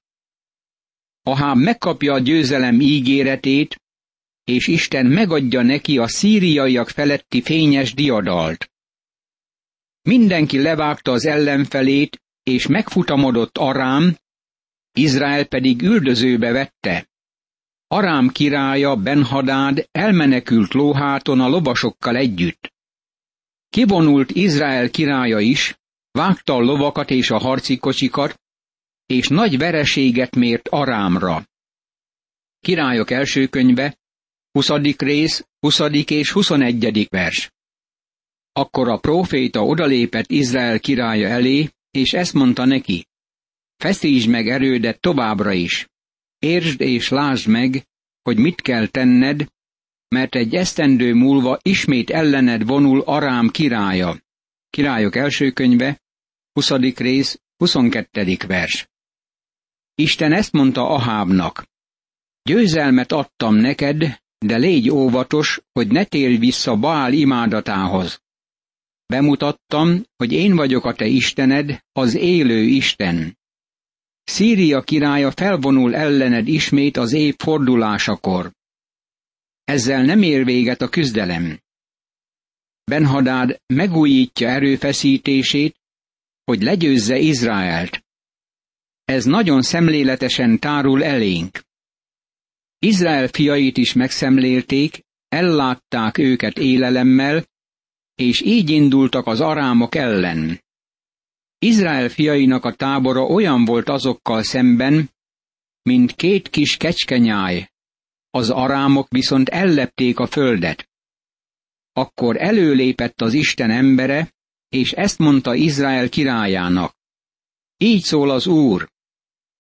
Ahám 1.29 1.59
megkapja 1.59 2.13
a 2.13 2.19
győzelem 2.19 2.81
ígéretét, 2.81 3.83
és 4.45 4.67
Isten 4.67 5.07
megadja 5.07 5.63
neki 5.63 5.99
a 5.99 6.09
szíriaiak 6.09 6.89
feletti 6.89 7.43
fényes 7.43 7.95
diadalt. 7.95 8.71
Mindenki 10.03 10.63
levágta 10.63 11.13
az 11.13 11.27
ellenfelét, 11.27 12.23
és 12.43 12.67
megfutamodott 12.67 13.59
Arám, 13.59 14.17
Izrael 14.93 15.47
pedig 15.47 15.83
üldözőbe 15.83 16.53
vette. 16.53 17.09
Arám 17.87 18.29
királya 18.29 18.97
Benhadád 18.97 19.89
elmenekült 19.93 20.73
lóháton 20.73 21.41
a 21.41 21.49
lovasokkal 21.49 22.17
együtt. 22.17 22.73
Kivonult 23.69 24.31
Izrael 24.31 24.91
királya 24.91 25.41
is, 25.41 25.79
vágta 26.11 26.55
a 26.55 26.61
lovakat 26.61 27.11
és 27.11 27.31
a 27.31 27.39
harci 27.39 27.77
kocsikat, 27.77 28.41
és 29.07 29.29
nagy 29.29 29.59
vereséget 29.59 30.37
mért 30.37 30.69
Arámra. 30.69 31.47
Királyok 32.61 33.11
első 33.11 33.47
könyve, 33.47 33.99
20. 34.51 34.69
rész, 34.97 35.47
20. 35.61 35.81
és 36.07 36.33
21. 36.33 37.07
vers. 37.11 37.53
Akkor 38.53 38.89
a 38.89 38.99
próféta 38.99 39.65
odalépett 39.65 40.31
Izrael 40.31 40.81
királya 40.81 41.29
elé, 41.29 41.71
és 41.91 42.13
ezt 42.13 42.33
mondta 42.33 42.65
neki. 42.65 43.07
Feszítsd 43.77 44.29
meg 44.29 44.49
erődet 44.49 45.01
továbbra 45.01 45.53
is. 45.53 45.89
Értsd 46.39 46.81
és 46.81 47.09
lásd 47.09 47.49
meg, 47.49 47.87
hogy 48.23 48.37
mit 48.37 48.61
kell 48.61 48.87
tenned, 48.87 49.47
mert 50.09 50.35
egy 50.35 50.55
esztendő 50.55 51.15
múlva 51.15 51.59
ismét 51.63 52.11
ellened 52.11 52.67
vonul 52.67 53.01
Arám 53.01 53.49
királya. 53.49 54.21
Királyok 54.71 55.17
első 55.17 55.51
könyve, 55.51 56.01
20. 56.53 56.71
rész, 56.97 57.41
22. 57.57 58.37
vers. 58.47 58.89
Isten 59.99 60.33
ezt 60.33 60.53
mondta 60.53 60.89
Ahábnak. 60.89 61.67
Győzelmet 62.43 63.13
adtam 63.13 63.55
neked, 63.55 64.21
de 64.39 64.57
légy 64.57 64.91
óvatos, 64.91 65.61
hogy 65.73 65.89
ne 65.89 66.05
térj 66.05 66.37
vissza 66.37 66.77
Baál 66.77 67.13
imádatához. 67.13 68.23
Bemutattam, 69.07 70.03
hogy 70.17 70.33
én 70.33 70.57
vagyok 70.57 70.85
a 70.85 70.95
te 70.95 71.07
Istened, 71.07 71.81
az 71.93 72.15
élő 72.15 72.63
Isten. 72.63 73.39
Szíria 74.25 74.83
királya 74.83 75.31
felvonul 75.31 75.95
ellened 75.95 76.49
ismét 76.49 76.97
az 76.97 77.13
év 77.13 77.35
fordulásakor. 77.39 78.53
Ezzel 79.65 80.05
nem 80.05 80.23
ér 80.23 80.45
véget 80.45 80.83
a 80.83 80.89
küzdelem. 80.89 81.61
Benhadád 82.85 83.61
megújítja 83.67 84.49
erőfeszítését, 84.49 85.77
hogy 86.45 86.63
legyőzze 86.63 87.19
Izraelt. 87.19 88.06
Ez 89.07 89.25
nagyon 89.25 89.63
szemléletesen 89.63 90.59
tárul 90.59 91.05
elénk. 91.05 91.63
Izrael 92.79 93.29
fiait 93.29 93.77
is 93.77 93.93
megszemlélték, 93.93 95.05
ellátták 95.29 96.19
őket 96.19 96.59
élelemmel, 96.59 97.47
és 98.15 98.41
így 98.41 98.71
indultak 98.71 99.27
az 99.27 99.41
arámok 99.41 99.95
ellen. 99.95 100.63
Izrael 101.59 102.09
fiainak 102.09 102.65
a 102.65 102.75
tábora 102.75 103.23
olyan 103.23 103.65
volt 103.65 103.89
azokkal 103.89 104.43
szemben, 104.43 105.11
mint 105.83 106.13
két 106.13 106.49
kis 106.49 106.77
kecskenyáj, 106.77 107.71
az 108.31 108.51
arámok 108.51 109.09
viszont 109.11 109.49
ellepték 109.49 110.19
a 110.19 110.27
földet. 110.27 110.89
Akkor 111.93 112.37
előlépett 112.37 113.21
az 113.21 113.35
Isten 113.35 113.71
embere, 113.71 114.35
és 114.69 114.93
ezt 114.93 115.19
mondta 115.19 115.55
Izrael 115.55 116.09
királyának. 116.09 116.95
Így 117.77 118.03
szól 118.03 118.31
az 118.31 118.47
Úr. 118.47 118.95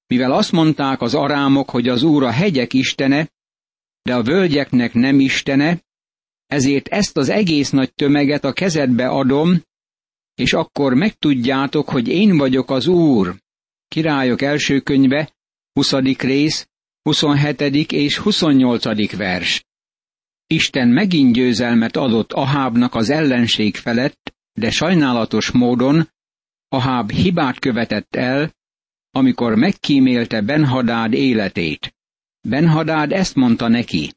Mivel 0.07 0.33
azt 0.33 0.53
mondták 0.53 1.01
az 1.01 1.15
arámok, 1.15 1.71
hogy 1.71 1.89
az 1.89 2.03
Úr 2.03 2.23
a 2.23 2.31
hegyek 2.31 2.73
istene, 2.73 3.31
de 4.03 4.15
a 4.15 4.23
völgyeknek 4.23 4.93
nem 4.93 5.21
istene, 5.21 5.85
ezért 6.47 6.89
ezt 6.89 7.17
az 7.17 7.29
egész 7.29 7.71
nagy 7.71 7.95
tömeget 7.95 8.45
a 8.45 8.53
kezedbe 8.53 9.09
adom, 9.09 9.63
és 10.35 10.53
akkor 10.53 10.95
megtudjátok, 10.95 11.89
hogy 11.89 12.09
én 12.09 12.37
vagyok 12.37 12.71
az 12.71 12.87
Úr. 12.87 13.37
Királyok 13.89 14.43
első 14.43 14.81
könyve, 14.81 15.33
20. 15.73 15.93
rész, 16.19 16.69
27. 17.03 17.61
és 17.93 18.19
28. 18.19 19.17
vers. 19.17 19.65
Isten 20.47 20.89
megint 20.89 21.33
győzelmet 21.33 21.97
adott 21.97 22.33
Ahábnak 22.33 22.95
az 22.95 23.11
ellenség 23.11 23.77
felett, 23.77 24.35
de 24.53 24.71
sajnálatos 24.71 25.51
módon 25.51 26.09
Aháb 26.69 27.11
hibát 27.11 27.59
követett 27.59 28.17
el, 28.17 28.56
amikor 29.17 29.55
megkímélte 29.55 30.41
Benhadád 30.41 31.13
életét. 31.13 31.95
Benhadád 32.49 33.13
ezt 33.13 33.35
mondta 33.35 33.69
neki. 33.69 34.13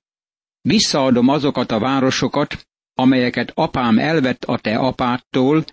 Visszaadom 0.61 1.27
azokat 1.27 1.71
a 1.71 1.79
városokat, 1.79 2.67
amelyeket 2.93 3.51
apám 3.55 3.97
elvett 3.99 4.43
a 4.43 4.57
te 4.57 4.77
apától, 4.77 5.65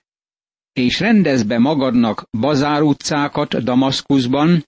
és 0.73 1.01
rendez 1.01 1.43
be 1.43 1.59
magadnak 1.59 2.29
bazár 2.31 2.83
utcákat 2.83 3.63
Damaszkuszban, 3.63 4.65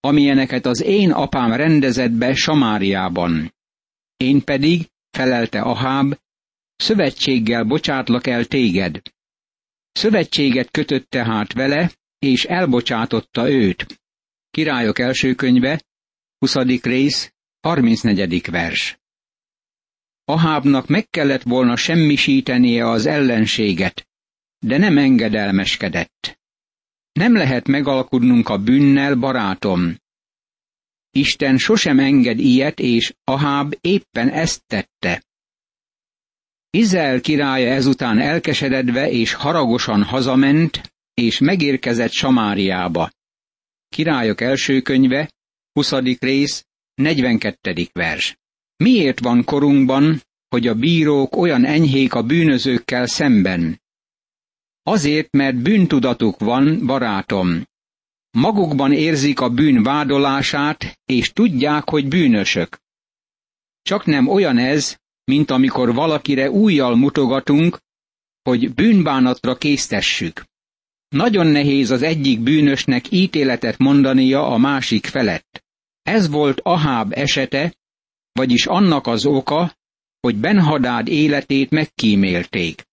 amilyeneket 0.00 0.66
az 0.66 0.82
én 0.82 1.12
apám 1.12 1.52
rendezett 1.52 2.12
be 2.12 2.34
Samáriában. 2.34 3.54
Én 4.16 4.44
pedig, 4.44 4.88
felelte 5.10 5.60
Aháb, 5.60 6.18
szövetséggel 6.76 7.64
bocsátlak 7.64 8.26
el 8.26 8.44
téged. 8.44 9.00
Szövetséget 9.92 10.70
kötött 10.70 11.10
tehát 11.10 11.52
vele, 11.52 11.90
és 12.22 12.44
elbocsátotta 12.44 13.50
őt. 13.50 14.00
Királyok 14.50 14.98
első 14.98 15.34
könyve, 15.34 15.82
20. 16.38 16.54
rész, 16.82 17.32
34. 17.60 18.50
vers. 18.50 18.98
Ahábnak 20.24 20.86
meg 20.86 21.08
kellett 21.08 21.42
volna 21.42 21.76
semmisítenie 21.76 22.88
az 22.88 23.06
ellenséget, 23.06 24.08
de 24.58 24.78
nem 24.78 24.98
engedelmeskedett. 24.98 26.38
Nem 27.12 27.34
lehet 27.34 27.66
megalkudnunk 27.66 28.48
a 28.48 28.58
bűnnel, 28.58 29.14
barátom. 29.14 29.96
Isten 31.10 31.58
sosem 31.58 31.98
enged 31.98 32.38
ilyet, 32.38 32.80
és 32.80 33.14
Aháb 33.24 33.74
éppen 33.80 34.28
ezt 34.28 34.66
tette. 34.66 35.24
Izrael 36.70 37.20
királya 37.20 37.68
ezután 37.68 38.18
elkeseredve 38.18 39.10
és 39.10 39.32
haragosan 39.32 40.02
hazament, 40.02 40.91
és 41.14 41.38
megérkezett 41.38 42.10
Samáriába. 42.10 43.10
Királyok 43.88 44.40
első 44.40 44.80
könyve, 44.80 45.30
20. 45.72 45.92
rész, 46.18 46.66
42. 46.94 47.88
vers. 47.92 48.38
Miért 48.76 49.20
van 49.20 49.44
korunkban, 49.44 50.22
hogy 50.48 50.66
a 50.66 50.74
bírók 50.74 51.36
olyan 51.36 51.64
enyhék 51.64 52.14
a 52.14 52.22
bűnözőkkel 52.22 53.06
szemben? 53.06 53.80
Azért, 54.82 55.32
mert 55.32 55.56
bűntudatuk 55.56 56.38
van, 56.38 56.86
barátom. 56.86 57.62
Magukban 58.30 58.92
érzik 58.92 59.40
a 59.40 59.48
bűn 59.48 59.82
vádolását, 59.82 61.00
és 61.04 61.32
tudják, 61.32 61.88
hogy 61.88 62.08
bűnösök. 62.08 62.78
Csak 63.82 64.04
nem 64.06 64.28
olyan 64.28 64.58
ez, 64.58 64.96
mint 65.24 65.50
amikor 65.50 65.94
valakire 65.94 66.50
újjal 66.50 66.96
mutogatunk, 66.96 67.78
hogy 68.42 68.74
bűnbánatra 68.74 69.56
késztessük. 69.56 70.44
Nagyon 71.12 71.46
nehéz 71.46 71.90
az 71.90 72.02
egyik 72.02 72.40
bűnösnek 72.40 73.10
ítéletet 73.10 73.78
mondania 73.78 74.46
a 74.46 74.56
másik 74.56 75.06
felett. 75.06 75.64
Ez 76.02 76.28
volt 76.28 76.60
Aháb 76.60 77.12
esete, 77.12 77.74
vagyis 78.32 78.66
annak 78.66 79.06
az 79.06 79.26
oka, 79.26 79.76
hogy 80.20 80.36
Benhadád 80.36 81.08
életét 81.08 81.70
megkímélték. 81.70 82.86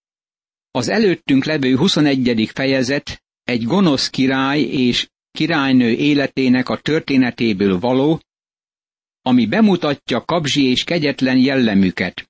Az 0.71 0.89
előttünk 0.89 1.45
levő 1.45 1.75
21. 1.75 2.49
fejezet 2.53 3.23
egy 3.43 3.63
gonosz 3.63 4.09
király 4.09 4.61
és 4.61 5.09
királynő 5.31 5.91
életének 5.91 6.69
a 6.69 6.79
történetéből 6.79 7.79
való, 7.79 8.21
ami 9.21 9.45
bemutatja 9.45 10.25
kabzsi 10.25 10.63
és 10.63 10.83
kegyetlen 10.83 11.37
jellemüket. 11.37 12.29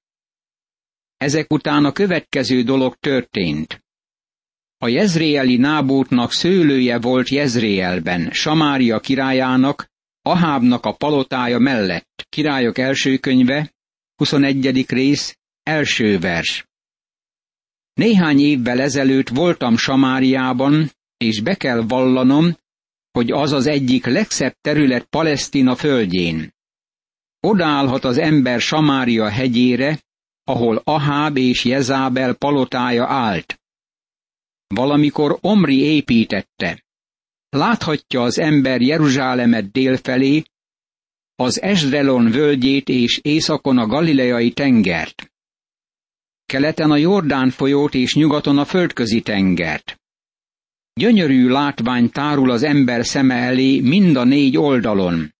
Ezek 1.17 1.53
után 1.53 1.85
a 1.85 1.91
következő 1.91 2.63
dolog 2.63 2.95
történt. 2.95 3.83
A 4.81 4.87
jezréeli 4.87 5.57
nábótnak 5.57 6.31
szőlője 6.31 6.99
volt 6.99 7.29
Jezréelben, 7.29 8.31
Samária 8.31 8.99
királyának, 8.99 9.87
Ahábnak 10.21 10.85
a 10.85 10.93
palotája 10.93 11.59
mellett. 11.59 12.25
Királyok 12.29 12.77
első 12.77 13.17
könyve, 13.17 13.73
21. 14.15 14.85
rész, 14.87 15.37
első 15.63 16.19
vers. 16.19 16.67
Néhány 17.93 18.39
évvel 18.39 18.79
ezelőtt 18.81 19.29
voltam 19.29 19.77
Samáriában, 19.77 20.91
és 21.17 21.41
be 21.41 21.55
kell 21.55 21.81
vallanom, 21.87 22.57
hogy 23.11 23.31
az 23.31 23.51
az 23.51 23.67
egyik 23.67 24.05
legszebb 24.05 24.55
terület 24.61 25.05
Palesztina 25.05 25.75
földjén. 25.75 26.53
Odállhat 27.39 28.03
az 28.03 28.17
ember 28.17 28.59
Samária 28.61 29.29
hegyére, 29.29 29.99
ahol 30.43 30.81
Aháb 30.83 31.37
és 31.37 31.65
Jezábel 31.65 32.33
palotája 32.33 33.07
állt. 33.07 33.59
Valamikor 34.75 35.37
Omri 35.41 35.79
építette. 35.79 36.83
Láthatja 37.49 38.21
az 38.21 38.39
ember 38.39 38.81
Jeruzsálemet 38.81 39.71
délfelé, 39.71 40.43
az 41.35 41.61
Esdrelon 41.61 42.31
völgyét 42.31 42.89
és 42.89 43.19
északon 43.21 43.77
a 43.77 43.87
galileai 43.87 44.51
tengert. 44.51 45.31
Keleten 46.45 46.91
a 46.91 46.97
Jordán 46.97 47.49
folyót 47.49 47.93
és 47.93 48.15
nyugaton 48.15 48.57
a 48.57 48.65
földközi 48.65 49.21
tengert. 49.21 49.99
Gyönyörű 50.93 51.47
látvány 51.47 52.09
tárul 52.09 52.51
az 52.51 52.63
ember 52.63 53.05
szeme 53.05 53.35
elé 53.35 53.79
mind 53.79 54.15
a 54.15 54.23
négy 54.23 54.57
oldalon. 54.57 55.33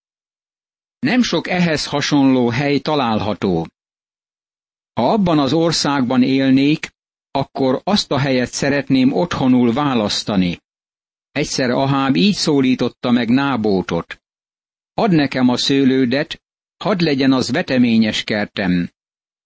Nem 0.99 1.21
sok 1.21 1.47
ehhez 1.47 1.85
hasonló 1.85 2.49
hely 2.49 2.79
található. 2.79 3.67
Ha 4.93 5.11
abban 5.11 5.39
az 5.39 5.53
országban 5.53 6.23
élnék, 6.23 6.89
akkor 7.31 7.81
azt 7.83 8.11
a 8.11 8.17
helyet 8.17 8.51
szeretném 8.51 9.11
otthonul 9.11 9.73
választani. 9.73 10.61
Egyszer 11.31 11.69
Aháb 11.69 12.15
így 12.15 12.35
szólította 12.35 13.11
meg 13.11 13.29
Nábótot. 13.29 14.21
Add 14.93 15.11
nekem 15.11 15.49
a 15.49 15.57
szőlődet, 15.57 16.41
hadd 16.77 17.03
legyen 17.03 17.31
az 17.31 17.51
veteményes 17.51 18.23
kertem, 18.23 18.91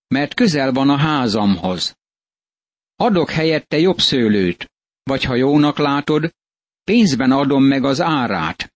mert 0.08 0.34
közel 0.34 0.72
van 0.72 0.90
a 0.90 0.98
házamhoz. 0.98 1.98
Adok 2.96 3.30
helyette 3.30 3.80
jobb 3.80 4.00
szőlőt, 4.00 4.72
vagy 5.04 5.24
ha 5.24 5.36
jónak 5.36 5.78
látod, 5.78 6.34
pénzben 6.84 7.32
adom 7.32 7.64
meg 7.64 7.84
az 7.84 8.02
árát. 8.02 8.74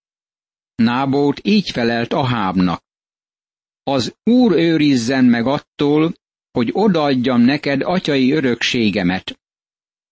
Nábót 0.76 1.39
így 1.43 1.70
felelt 1.70 2.13
Ahábnak. 2.13 2.84
Az 3.84 4.15
Úr 4.24 4.52
őrizzen 4.52 5.26
meg 5.26 5.46
attól, 5.46 6.13
hogy 6.58 6.70
odaadjam 6.74 7.41
neked 7.41 7.82
atyai 7.82 8.32
örökségemet. 8.32 9.39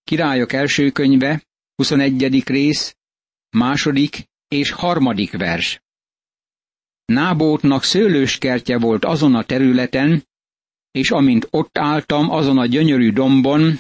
Királyok 0.04 0.54
első 0.54 0.92
könyve, 0.92 1.44
21. 1.76 2.44
rész, 2.46 2.96
második 3.50 4.30
és 4.48 4.72
harmadik 4.72 5.38
vers. 5.38 5.82
Nábótnak 7.06 7.84
szőlőskertje 7.84 8.78
volt 8.78 9.06
azon 9.06 9.36
a 9.36 9.44
területen, 9.44 10.28
és 10.92 11.12
amint 11.12 11.48
ott 11.50 11.78
álltam 11.78 12.30
azon 12.30 12.58
a 12.58 12.66
gyönyörű 12.66 13.12
dombon, 13.12 13.80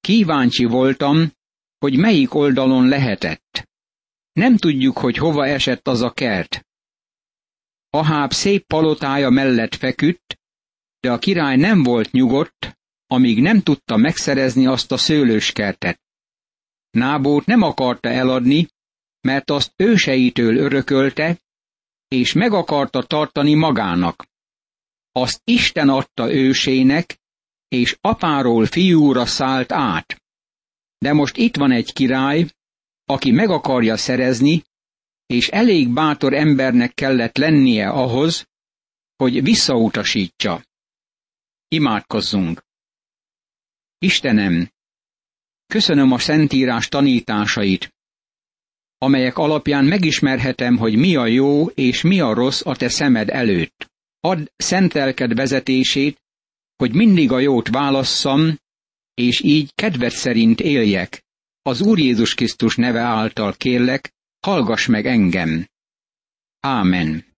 kíváncsi 0.00 0.64
voltam, 0.64 1.32
hogy 1.78 1.96
melyik 1.96 2.34
oldalon 2.34 2.88
lehetett. 2.88 3.68
Nem 4.32 4.56
tudjuk, 4.56 4.98
hogy 4.98 5.16
hova 5.16 5.46
esett 5.46 5.88
az 5.88 6.02
a 6.02 6.10
kert. 6.10 6.66
Aháb 7.90 8.32
szép 8.32 8.66
palotája 8.66 9.30
mellett 9.30 9.74
feküdt, 9.74 10.36
de 11.06 11.12
a 11.12 11.18
király 11.18 11.56
nem 11.56 11.82
volt 11.82 12.10
nyugodt, 12.10 12.78
amíg 13.06 13.42
nem 13.42 13.62
tudta 13.62 13.96
megszerezni 13.96 14.66
azt 14.66 14.92
a 14.92 14.96
szőlőskertet. 14.96 16.00
Nábót 16.90 17.46
nem 17.46 17.62
akarta 17.62 18.08
eladni, 18.08 18.68
mert 19.20 19.50
azt 19.50 19.72
őseitől 19.76 20.56
örökölte, 20.56 21.38
és 22.08 22.32
meg 22.32 22.52
akarta 22.52 23.02
tartani 23.02 23.54
magának. 23.54 24.26
Azt 25.12 25.40
Isten 25.44 25.88
adta 25.88 26.32
ősének, 26.32 27.20
és 27.68 27.96
apáról 28.00 28.66
fiúra 28.66 29.26
szállt 29.26 29.72
át. 29.72 30.22
De 30.98 31.12
most 31.12 31.36
itt 31.36 31.56
van 31.56 31.70
egy 31.70 31.92
király, 31.92 32.46
aki 33.04 33.30
meg 33.30 33.50
akarja 33.50 33.96
szerezni, 33.96 34.62
és 35.26 35.48
elég 35.48 35.92
bátor 35.92 36.34
embernek 36.34 36.94
kellett 36.94 37.36
lennie 37.36 37.88
ahhoz, 37.88 38.46
hogy 39.16 39.42
visszautasítsa. 39.42 40.64
Imádkozzunk! 41.76 42.62
Istenem, 43.98 44.70
köszönöm 45.66 46.12
a 46.12 46.18
Szentírás 46.18 46.88
tanításait, 46.88 47.94
amelyek 48.98 49.36
alapján 49.36 49.84
megismerhetem, 49.84 50.76
hogy 50.76 50.96
mi 50.96 51.16
a 51.16 51.26
jó 51.26 51.66
és 51.66 52.02
mi 52.02 52.20
a 52.20 52.34
rossz 52.34 52.62
a 52.64 52.76
te 52.76 52.88
szemed 52.88 53.28
előtt. 53.28 53.90
Add 54.20 54.46
szentelked 54.56 55.34
vezetését, 55.34 56.22
hogy 56.76 56.94
mindig 56.94 57.32
a 57.32 57.38
jót 57.38 57.68
válasszam, 57.68 58.58
és 59.14 59.40
így 59.40 59.72
kedved 59.74 60.12
szerint 60.12 60.60
éljek. 60.60 61.24
Az 61.62 61.80
Úr 61.80 61.98
Jézus 61.98 62.34
Krisztus 62.34 62.76
neve 62.76 63.00
által 63.00 63.52
kérlek, 63.52 64.12
hallgass 64.40 64.86
meg 64.86 65.06
engem. 65.06 65.68
Ámen. 66.60 67.34